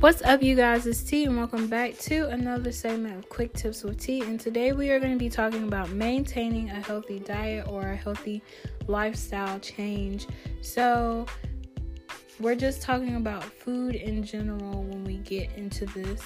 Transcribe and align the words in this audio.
What's 0.00 0.22
up, 0.22 0.42
you 0.42 0.56
guys? 0.56 0.86
It's 0.86 1.02
T, 1.02 1.26
and 1.26 1.36
welcome 1.36 1.66
back 1.66 1.98
to 1.98 2.26
another 2.28 2.72
segment 2.72 3.18
of 3.18 3.28
Quick 3.28 3.52
Tips 3.52 3.84
with 3.84 4.00
T. 4.00 4.22
And 4.22 4.40
today 4.40 4.72
we 4.72 4.88
are 4.88 4.98
going 4.98 5.12
to 5.12 5.18
be 5.18 5.28
talking 5.28 5.64
about 5.64 5.90
maintaining 5.90 6.70
a 6.70 6.80
healthy 6.80 7.18
diet 7.18 7.68
or 7.68 7.82
a 7.82 7.96
healthy 7.96 8.42
lifestyle 8.86 9.60
change. 9.60 10.26
So, 10.62 11.26
we're 12.40 12.54
just 12.54 12.80
talking 12.80 13.16
about 13.16 13.44
food 13.44 13.94
in 13.94 14.22
general 14.22 14.84
when 14.84 15.04
we 15.04 15.18
get 15.18 15.52
into 15.58 15.84
this. 15.84 16.22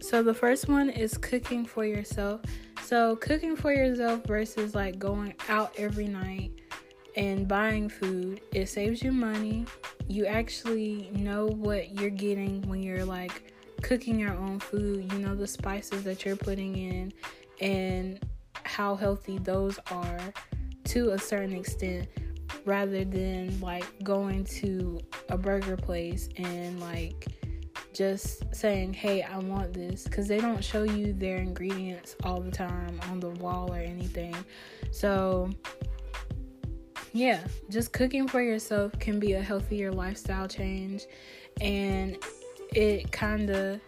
So, 0.00 0.22
the 0.22 0.32
first 0.32 0.68
one 0.68 0.88
is 0.88 1.18
cooking 1.18 1.64
for 1.64 1.84
yourself. 1.84 2.42
So, 2.84 3.16
cooking 3.16 3.56
for 3.56 3.72
yourself 3.72 4.24
versus 4.24 4.76
like 4.76 5.00
going 5.00 5.34
out 5.48 5.74
every 5.78 6.06
night 6.06 6.52
and 7.16 7.48
buying 7.48 7.88
food, 7.88 8.40
it 8.52 8.66
saves 8.68 9.02
you 9.02 9.10
money. 9.10 9.66
You 10.08 10.26
actually 10.26 11.10
know 11.12 11.46
what 11.46 12.00
you're 12.00 12.10
getting 12.10 12.62
when 12.62 12.82
you're 12.82 13.04
like 13.04 13.52
cooking 13.82 14.18
your 14.18 14.32
own 14.32 14.58
food. 14.58 15.12
You 15.12 15.18
know 15.18 15.34
the 15.34 15.46
spices 15.46 16.02
that 16.04 16.24
you're 16.24 16.36
putting 16.36 16.76
in 16.76 17.12
and 17.60 18.18
how 18.64 18.96
healthy 18.96 19.38
those 19.38 19.78
are 19.90 20.20
to 20.84 21.10
a 21.10 21.18
certain 21.18 21.52
extent 21.54 22.08
rather 22.64 23.04
than 23.04 23.60
like 23.60 23.84
going 24.02 24.44
to 24.44 25.00
a 25.28 25.36
burger 25.36 25.76
place 25.76 26.28
and 26.36 26.80
like 26.80 27.26
just 27.92 28.54
saying, 28.54 28.94
"Hey, 28.94 29.22
I 29.22 29.38
want 29.38 29.72
this," 29.74 30.04
because 30.04 30.28
they 30.28 30.40
don't 30.40 30.62
show 30.62 30.84
you 30.84 31.12
their 31.12 31.36
ingredients 31.36 32.16
all 32.22 32.40
the 32.40 32.50
time 32.50 33.00
on 33.10 33.20
the 33.20 33.30
wall 33.30 33.72
or 33.72 33.78
anything. 33.78 34.34
So 34.90 35.50
yeah, 37.12 37.40
just 37.70 37.92
cooking 37.92 38.28
for 38.28 38.40
yourself 38.40 38.92
can 38.98 39.18
be 39.18 39.34
a 39.34 39.42
healthier 39.42 39.92
lifestyle 39.92 40.48
change 40.48 41.06
and 41.60 42.16
it 42.72 43.10
kind 43.12 43.50
of 43.50 43.80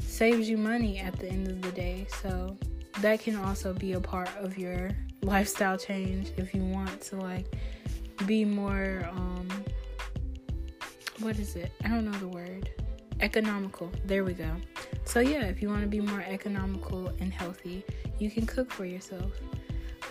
saves 0.00 0.48
you 0.48 0.56
money 0.56 0.98
at 0.98 1.18
the 1.18 1.28
end 1.28 1.48
of 1.48 1.62
the 1.62 1.72
day. 1.72 2.06
So 2.22 2.56
that 3.00 3.20
can 3.20 3.36
also 3.36 3.72
be 3.72 3.92
a 3.94 4.00
part 4.00 4.30
of 4.38 4.56
your 4.56 4.90
lifestyle 5.22 5.76
change 5.76 6.30
if 6.36 6.54
you 6.54 6.62
want 6.62 7.00
to 7.00 7.16
like 7.16 7.56
be 8.26 8.44
more 8.44 9.08
um 9.10 9.48
what 11.20 11.38
is 11.38 11.56
it? 11.56 11.72
I 11.84 11.88
don't 11.88 12.04
know 12.04 12.18
the 12.18 12.28
word. 12.28 12.70
Economical. 13.20 13.90
There 14.04 14.24
we 14.24 14.34
go. 14.34 14.50
So 15.04 15.20
yeah, 15.20 15.44
if 15.44 15.62
you 15.62 15.68
want 15.68 15.82
to 15.82 15.86
be 15.86 16.00
more 16.00 16.24
economical 16.26 17.08
and 17.20 17.32
healthy, 17.32 17.84
you 18.18 18.30
can 18.30 18.46
cook 18.46 18.70
for 18.70 18.84
yourself. 18.84 19.32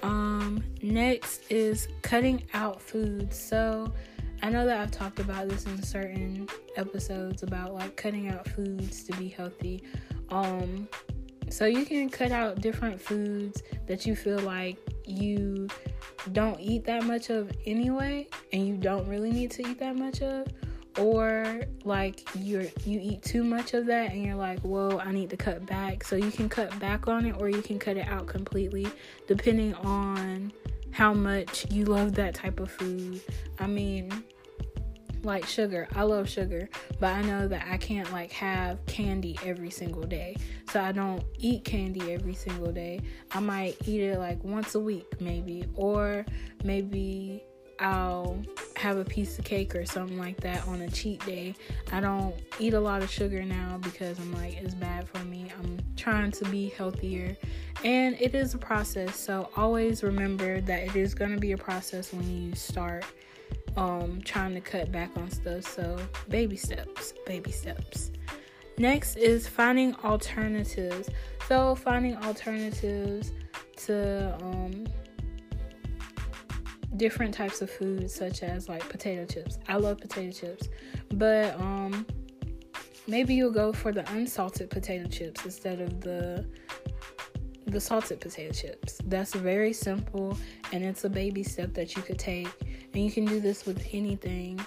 Um, 0.01 0.42
next 0.83 1.43
is 1.49 1.87
cutting 2.01 2.43
out 2.53 2.81
foods. 2.81 3.39
So 3.39 3.91
I 4.41 4.49
know 4.49 4.65
that 4.65 4.79
I've 4.79 4.91
talked 4.91 5.19
about 5.19 5.47
this 5.47 5.65
in 5.65 5.81
certain 5.81 6.47
episodes 6.75 7.43
about 7.43 7.73
like 7.73 7.95
cutting 7.95 8.29
out 8.29 8.47
foods 8.47 9.03
to 9.05 9.13
be 9.13 9.29
healthy. 9.29 9.83
Um, 10.29 10.87
so 11.49 11.65
you 11.65 11.85
can 11.85 12.09
cut 12.09 12.31
out 12.31 12.61
different 12.61 12.99
foods 12.99 13.63
that 13.87 14.05
you 14.05 14.15
feel 14.15 14.39
like 14.39 14.77
you 15.05 15.67
don't 16.31 16.59
eat 16.59 16.85
that 16.85 17.03
much 17.03 17.29
of 17.29 17.51
anyway, 17.65 18.27
and 18.51 18.67
you 18.67 18.75
don't 18.75 19.07
really 19.07 19.31
need 19.31 19.51
to 19.51 19.67
eat 19.67 19.79
that 19.79 19.95
much 19.95 20.21
of 20.21 20.47
or 20.99 21.61
like 21.83 22.27
you're 22.35 22.65
you 22.85 22.99
eat 23.01 23.21
too 23.23 23.43
much 23.43 23.73
of 23.73 23.85
that 23.87 24.11
and 24.11 24.23
you're 24.23 24.35
like 24.35 24.59
whoa 24.59 24.99
i 24.99 25.11
need 25.11 25.29
to 25.29 25.37
cut 25.37 25.65
back 25.65 26.03
so 26.03 26.15
you 26.15 26.29
can 26.29 26.47
cut 26.47 26.77
back 26.79 27.07
on 27.07 27.25
it 27.25 27.35
or 27.39 27.49
you 27.49 27.61
can 27.61 27.79
cut 27.79 27.97
it 27.97 28.07
out 28.07 28.27
completely 28.27 28.87
depending 29.27 29.73
on 29.75 30.51
how 30.93 31.13
much 31.13 31.69
you 31.71 31.85
love 31.85 32.15
that 32.15 32.35
type 32.35 32.59
of 32.59 32.71
food. 32.71 33.19
I 33.59 33.67
mean 33.67 34.11
like 35.23 35.45
sugar. 35.45 35.87
I 35.95 36.03
love 36.03 36.29
sugar 36.29 36.69
but 36.99 37.13
i 37.13 37.21
know 37.21 37.47
that 37.47 37.65
i 37.69 37.77
can't 37.77 38.11
like 38.11 38.31
have 38.31 38.85
candy 38.85 39.37
every 39.45 39.69
single 39.69 40.03
day. 40.03 40.35
So 40.69 40.81
i 40.81 40.91
don't 40.91 41.23
eat 41.39 41.63
candy 41.63 42.13
every 42.13 42.35
single 42.35 42.71
day. 42.71 42.99
I 43.31 43.39
might 43.39 43.75
eat 43.85 44.01
it 44.01 44.19
like 44.19 44.43
once 44.43 44.75
a 44.75 44.79
week 44.79 45.19
maybe. 45.19 45.65
Or 45.75 46.25
maybe 46.63 47.43
I'll 47.79 48.41
have 48.83 48.97
a 48.97 49.05
piece 49.05 49.39
of 49.39 49.45
cake 49.45 49.73
or 49.75 49.85
something 49.85 50.19
like 50.19 50.35
that 50.41 50.67
on 50.67 50.81
a 50.81 50.89
cheat 50.89 51.25
day. 51.25 51.55
I 51.93 52.01
don't 52.01 52.35
eat 52.59 52.73
a 52.73 52.79
lot 52.79 53.01
of 53.01 53.09
sugar 53.09 53.41
now 53.43 53.79
because 53.81 54.19
I'm 54.19 54.33
like, 54.33 54.57
it's 54.57 54.73
bad 54.73 55.07
for 55.07 55.19
me. 55.19 55.49
I'm 55.57 55.79
trying 55.95 56.31
to 56.31 56.45
be 56.49 56.67
healthier, 56.67 57.37
and 57.85 58.17
it 58.19 58.35
is 58.35 58.53
a 58.53 58.57
process. 58.57 59.15
So 59.15 59.49
always 59.55 60.03
remember 60.03 60.59
that 60.59 60.83
it 60.83 60.97
is 60.97 61.15
going 61.15 61.31
to 61.31 61.39
be 61.39 61.53
a 61.53 61.57
process 61.57 62.11
when 62.11 62.29
you 62.29 62.53
start 62.55 63.05
um, 63.77 64.21
trying 64.25 64.53
to 64.53 64.61
cut 64.61 64.91
back 64.91 65.11
on 65.15 65.31
stuff. 65.31 65.63
So 65.63 65.97
baby 66.27 66.57
steps, 66.57 67.13
baby 67.25 67.53
steps. 67.53 68.11
Next 68.77 69.15
is 69.15 69.47
finding 69.47 69.95
alternatives. 70.03 71.09
So 71.47 71.75
finding 71.75 72.17
alternatives 72.17 73.31
to 73.85 74.35
um, 74.41 74.85
different 77.03 77.33
types 77.33 77.61
of 77.61 77.69
foods 77.69 78.15
such 78.15 78.43
as 78.43 78.69
like 78.69 78.87
potato 78.87 79.25
chips. 79.25 79.59
I 79.67 79.75
love 79.75 79.97
potato 79.97 80.31
chips, 80.31 80.69
but 81.09 81.53
um 81.59 82.05
maybe 83.07 83.35
you'll 83.35 83.51
go 83.51 83.73
for 83.73 83.91
the 83.91 84.09
unsalted 84.13 84.69
potato 84.69 85.09
chips 85.09 85.43
instead 85.43 85.81
of 85.81 85.99
the 85.99 86.47
the 87.65 87.81
salted 87.81 88.21
potato 88.21 88.53
chips. 88.53 89.01
That's 89.03 89.33
very 89.33 89.73
simple 89.73 90.37
and 90.71 90.81
it's 90.81 91.03
a 91.03 91.09
baby 91.09 91.43
step 91.43 91.73
that 91.73 91.93
you 91.97 92.01
could 92.01 92.19
take 92.19 92.47
and 92.93 93.03
you 93.03 93.11
can 93.11 93.25
do 93.25 93.41
this 93.41 93.65
with 93.65 93.85
anything 93.91 94.65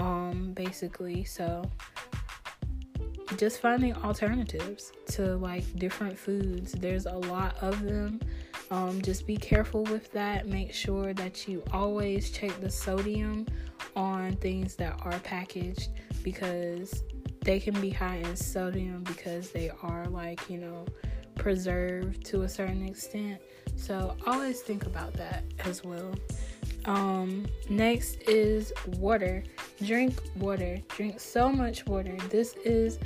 um 0.00 0.52
basically. 0.54 1.22
So 1.22 1.62
just 3.36 3.60
finding 3.60 3.94
alternatives 4.08 4.90
to 5.12 5.36
like 5.36 5.64
different 5.78 6.18
foods. 6.18 6.72
There's 6.72 7.06
a 7.06 7.18
lot 7.34 7.56
of 7.62 7.84
them 7.84 8.18
um, 8.70 9.00
just 9.02 9.26
be 9.26 9.36
careful 9.36 9.84
with 9.84 10.10
that. 10.12 10.46
Make 10.46 10.72
sure 10.72 11.14
that 11.14 11.48
you 11.48 11.62
always 11.72 12.30
check 12.30 12.60
the 12.60 12.70
sodium 12.70 13.46
on 13.96 14.36
things 14.36 14.74
that 14.76 14.98
are 15.02 15.18
packaged 15.20 15.88
because 16.22 17.02
they 17.42 17.58
can 17.60 17.80
be 17.80 17.90
high 17.90 18.16
in 18.16 18.36
sodium 18.36 19.02
because 19.04 19.50
they 19.50 19.70
are 19.82 20.06
like, 20.06 20.50
you 20.50 20.58
know, 20.58 20.84
preserved 21.36 22.24
to 22.26 22.42
a 22.42 22.48
certain 22.48 22.86
extent. 22.86 23.40
So 23.76 24.16
always 24.26 24.60
think 24.60 24.86
about 24.86 25.14
that 25.14 25.44
as 25.60 25.84
well. 25.84 26.14
Um, 26.84 27.46
next 27.70 28.22
is 28.22 28.72
water. 28.98 29.44
Drink 29.82 30.20
water. 30.36 30.78
Drink 30.88 31.20
so 31.20 31.48
much 31.48 31.86
water. 31.86 32.16
This 32.28 32.54
is 32.64 32.98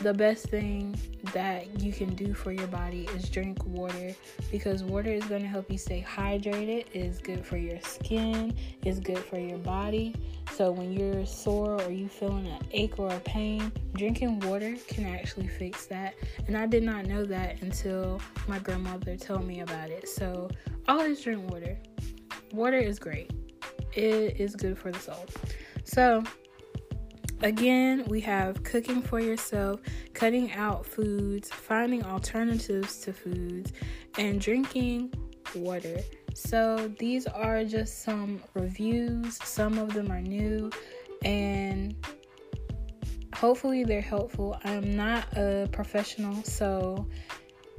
the 0.00 0.14
best 0.14 0.46
thing 0.46 0.98
that 1.32 1.80
you 1.80 1.92
can 1.92 2.14
do 2.14 2.34
for 2.34 2.50
your 2.50 2.66
body 2.68 3.08
is 3.14 3.28
drink 3.28 3.64
water 3.66 4.14
because 4.50 4.82
water 4.82 5.10
is 5.10 5.24
going 5.24 5.42
to 5.42 5.48
help 5.48 5.70
you 5.70 5.78
stay 5.78 6.04
hydrated 6.08 6.62
it 6.68 6.88
is 6.94 7.18
good 7.18 7.44
for 7.44 7.56
your 7.56 7.80
skin 7.80 8.56
it's 8.84 8.98
good 8.98 9.18
for 9.18 9.38
your 9.38 9.58
body. 9.58 10.14
So 10.52 10.70
when 10.70 10.92
you're 10.92 11.24
sore 11.24 11.80
or 11.82 11.90
you 11.90 12.08
feeling 12.08 12.46
an 12.46 12.60
ache 12.72 12.98
or 12.98 13.08
a 13.08 13.20
pain 13.20 13.72
drinking 13.94 14.40
water 14.40 14.76
can 14.88 15.06
actually 15.06 15.48
fix 15.48 15.86
that. 15.86 16.14
And 16.46 16.56
i 16.56 16.66
did 16.66 16.82
not 16.82 17.06
know 17.06 17.24
that 17.24 17.62
until 17.62 18.20
my 18.48 18.58
grandmother 18.58 19.16
told 19.16 19.46
me 19.46 19.60
about 19.60 19.90
it. 19.90 20.08
So 20.08 20.50
always 20.88 21.22
drink 21.22 21.50
water. 21.50 21.78
Water 22.52 22.78
is 22.78 22.98
great. 22.98 23.30
It 23.94 24.40
is 24.40 24.56
good 24.56 24.78
for 24.78 24.90
the 24.90 24.98
soul. 24.98 25.24
So 25.84 26.22
Again, 27.42 28.04
we 28.06 28.20
have 28.20 28.62
cooking 28.62 29.02
for 29.02 29.18
yourself, 29.18 29.80
cutting 30.14 30.52
out 30.52 30.86
foods, 30.86 31.50
finding 31.50 32.04
alternatives 32.04 32.98
to 33.00 33.12
foods, 33.12 33.72
and 34.16 34.40
drinking 34.40 35.12
water. 35.56 35.98
So, 36.34 36.92
these 37.00 37.26
are 37.26 37.64
just 37.64 38.04
some 38.04 38.40
reviews. 38.54 39.42
Some 39.42 39.76
of 39.78 39.92
them 39.92 40.12
are 40.12 40.20
new, 40.20 40.70
and 41.24 41.96
hopefully, 43.34 43.82
they're 43.82 44.00
helpful. 44.00 44.56
I'm 44.62 44.94
not 44.94 45.24
a 45.36 45.68
professional, 45.72 46.44
so 46.44 47.08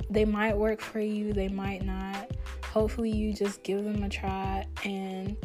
they 0.10 0.26
might 0.26 0.58
work 0.58 0.82
for 0.82 1.00
you, 1.00 1.32
they 1.32 1.48
might 1.48 1.84
not. 1.84 2.32
Hopefully, 2.66 3.12
you 3.12 3.34
just 3.34 3.64
give 3.64 3.86
them 3.86 4.04
a 4.04 4.10
try, 4.10 4.66
and 4.84 5.38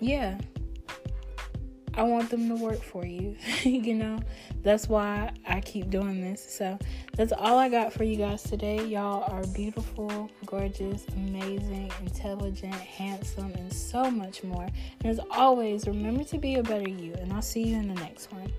yeah. 0.00 0.38
I 1.94 2.02
want 2.02 2.30
them 2.30 2.48
to 2.48 2.54
work 2.54 2.82
for 2.82 3.04
you. 3.04 3.36
you 3.62 3.94
know, 3.94 4.18
that's 4.62 4.88
why 4.88 5.32
I 5.46 5.60
keep 5.60 5.90
doing 5.90 6.20
this. 6.20 6.44
So, 6.48 6.78
that's 7.16 7.32
all 7.32 7.58
I 7.58 7.68
got 7.68 7.92
for 7.92 8.04
you 8.04 8.16
guys 8.16 8.42
today. 8.42 8.84
Y'all 8.84 9.30
are 9.32 9.44
beautiful, 9.48 10.30
gorgeous, 10.46 11.04
amazing, 11.16 11.90
intelligent, 12.00 12.74
handsome, 12.74 13.52
and 13.54 13.72
so 13.72 14.10
much 14.10 14.42
more. 14.42 14.68
And 15.00 15.10
as 15.10 15.20
always, 15.30 15.86
remember 15.86 16.24
to 16.24 16.38
be 16.38 16.56
a 16.56 16.62
better 16.62 16.88
you. 16.88 17.14
And 17.14 17.32
I'll 17.32 17.42
see 17.42 17.62
you 17.62 17.76
in 17.76 17.88
the 17.88 18.00
next 18.00 18.32
one. 18.32 18.52